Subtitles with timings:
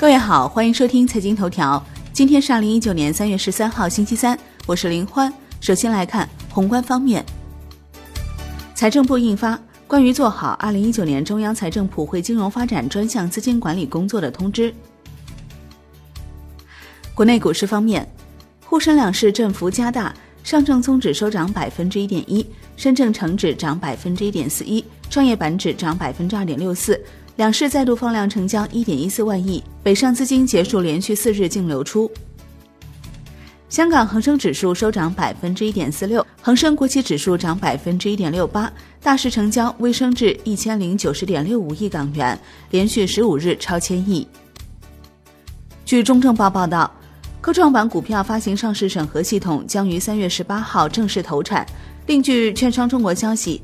[0.00, 1.84] 各位好，欢迎收听财经头条。
[2.10, 4.34] 今天是二零一九年三月十三号，星期三，
[4.64, 5.30] 我是林欢。
[5.60, 7.22] 首先来看宏观方面，
[8.74, 14.74] 财政部印发关于做好二零一九年中央财政普惠金融发展专项资金管理工作的通知。
[17.12, 18.10] 国内股市方面，
[18.64, 26.98] 沪深两市振幅加大，上证综指收涨百分之一点一，深证成指涨百分之一点四一，创业板指涨百分之二点六四。
[27.36, 32.10] 两市再度放量成交一点一四万亿，北上资金结束连续四日净流出。
[33.70, 42.38] 香港恒生指数收涨百分之一点四六，恒生国企指数涨百分之一点六八，大市成交微升至一千零九十点六五亿港元，
[42.70, 44.26] 连续十五日超千亿。
[45.84, 46.92] 据中证报报道，
[47.40, 51.64] 科创板股票发行上市审核系统将于三月十八号正式投产。
[52.06, 53.62] 另据券商中国消息。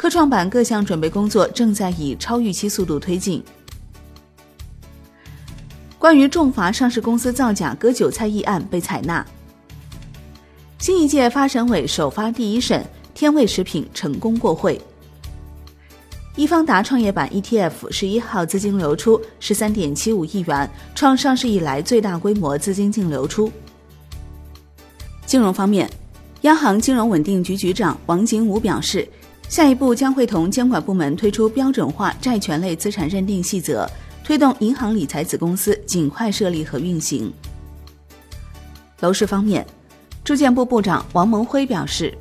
[0.00, 3.44] 科创板各项准备工作正在以超预期速度推进。
[5.98, 9.22] 关于重罚上市公司造假割韭菜一案被采纳。
[10.78, 14.80] 新一届发审委首发第一审，天味食品成功过会。
[16.34, 23.52] 易方达创业板 ETF 十一号资金流出十三点七五亿元，创上市以来最大规模资金净流出。
[25.26, 25.90] 金融方面，
[26.40, 29.06] 央行金融稳定局局长王景武表示。
[29.50, 33.84] 下一步将会同监管部门推出标准化债权类资产认定细则，
[34.22, 37.32] 推动银行理财子公司尽快设立和运行。
[39.00, 39.66] 楼市方面，
[40.22, 42.16] 住建部部长王蒙辉表示，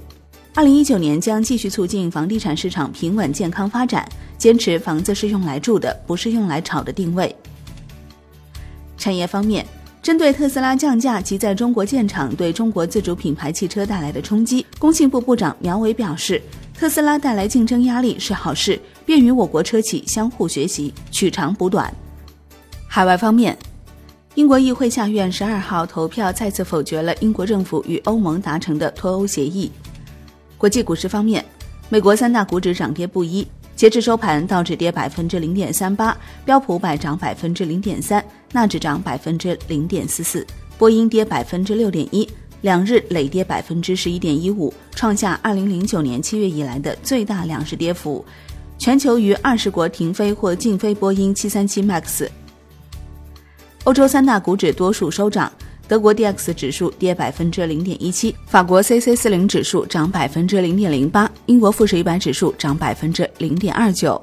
[0.56, 7.34] 二零一九年将继续促进房地产市场平稳健康发展，坚持房子是用来住的，不是用来炒的定位。
[8.98, 9.64] 产业方面，
[10.02, 16.42] 针对特斯拉降价及在中国建厂对中国自主品牌汽车带来的冲击，工信部部长苗圩表示。
[16.80, 21.94] 特斯拉带来竞争压力是好事，便于我国车企相互学习，取长补短。
[22.88, 23.58] 海外方面，
[24.36, 29.70] 英国议会下院十二号投票再次否决了英国政府与欧盟达成的脱欧协议。
[30.58, 31.44] 国际股市方面，
[31.90, 33.46] 美国三大股指涨跌不一，
[33.76, 38.24] 截至收盘，道指跌百分之零点三八，标普百涨百分之零点三，
[38.54, 40.48] 纳指涨百分之零点四四，
[40.78, 42.26] 波音跌百分之六点一。
[42.62, 48.24] 两日累跌百分之十一点一五，创下二零零九年七月以来的最大两日跌幅。
[48.78, 52.28] 全球逾二十国停飞或禁飞波音七三七 MAX。
[53.84, 55.52] 欧洲三大股指多数收涨，
[55.88, 64.22] 德国 D X 指数跌百分之零点一七，法国 C C 四零指数涨百分之零点零八，英国富时一百指数涨百分之零点二九。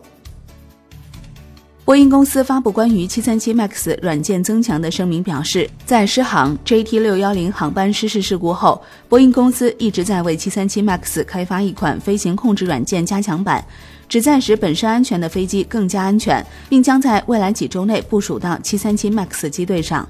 [1.87, 13.65] 波音公司发布关于737 MAX 软件增强的声明，表示，在失航 JT610 航班失事事故后，波音公司一直在为737 MAX 开发一款飞行控制软件加强版，
[14.09, 20.09] 旨在使本身安全的飞机更加安全，并将在未来几周内部署到737 MAX 机队上。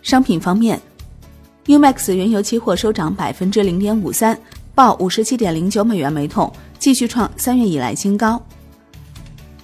[0.00, 0.80] 商品方面
[1.66, 4.38] ，Umax 原油期货收涨百分之零点五三，
[4.74, 8.42] 报五十七点零九美元每桶，继续创三月以来新高。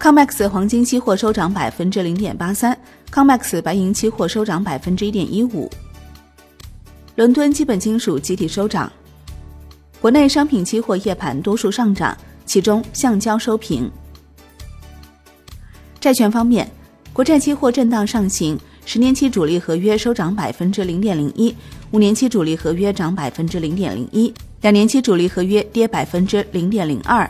[0.06, 2.78] COMEX 黄金期货收涨百分之零点八三
[3.10, 5.68] ，COMEX 白银期货收涨百分之一点一五。
[7.16, 8.92] 伦敦基本金属集体收涨。
[10.00, 13.90] 国内商品期货夜盘多数上涨，其中橡胶收平。
[15.98, 16.70] 债券方面，
[17.12, 21.52] 国债期货震荡上行，十年期主力合约收涨百分之零点零一，
[21.90, 27.28] 五年期主力合约涨百分之零点零一，两年期主力合约跌百分之零点零二。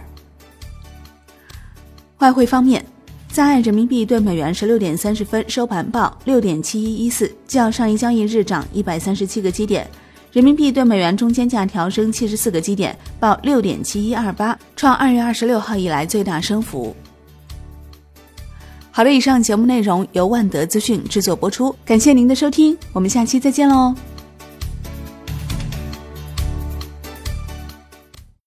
[2.19, 2.85] 外汇方面，
[3.29, 9.87] 在岸人民币对美元十六点三十分收盘报六点七一一四，较上一交易日涨一百三十七个基点。
[10.33, 16.95] 人民币对美元中间价调升七十四个基点，报六点七一二八，创二月二十六号以来最大升幅。
[18.91, 23.95] 好的，以上节目内容由万德资讯制作播出，感谢您的收听，我们下期再见喽。